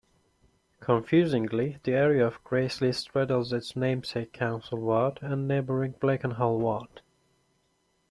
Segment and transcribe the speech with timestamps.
[0.79, 7.01] Confusingly, the area of Graiseley straddles its namesake council ward and neighbouring Blakenhall ward.